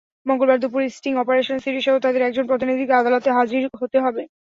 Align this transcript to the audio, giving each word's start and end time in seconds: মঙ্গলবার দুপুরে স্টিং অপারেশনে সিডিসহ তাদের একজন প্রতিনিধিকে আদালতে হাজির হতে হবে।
মঙ্গলবার 0.25 0.61
দুপুরে 0.63 0.87
স্টিং 0.97 1.13
অপারেশনে 1.17 1.63
সিডিসহ 1.65 1.95
তাদের 1.99 2.21
একজন 2.23 2.45
প্রতিনিধিকে 2.47 2.93
আদালতে 3.01 3.29
হাজির 3.37 3.61
হতে 3.81 3.97
হবে। 4.05 4.21